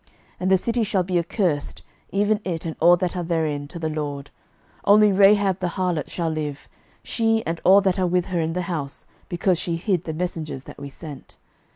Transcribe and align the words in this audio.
06:006:017 0.01 0.09
And 0.39 0.51
the 0.51 0.57
city 0.57 0.83
shall 0.83 1.03
be 1.03 1.19
accursed, 1.19 1.83
even 2.09 2.39
it, 2.43 2.65
and 2.65 2.75
all 2.79 2.97
that 2.97 3.15
are 3.15 3.21
therein, 3.23 3.67
to 3.67 3.77
the 3.77 3.87
LORD: 3.87 4.31
only 4.83 5.11
Rahab 5.11 5.59
the 5.59 5.67
harlot 5.77 6.09
shall 6.09 6.29
live, 6.31 6.67
she 7.03 7.45
and 7.45 7.61
all 7.63 7.81
that 7.81 7.99
are 7.99 8.07
with 8.07 8.25
her 8.33 8.41
in 8.41 8.53
the 8.53 8.63
house, 8.63 9.05
because 9.29 9.59
she 9.59 9.75
hid 9.75 10.05
the 10.05 10.13
messengers 10.15 10.63
that 10.63 10.79
we 10.79 10.89
sent. 10.89 11.37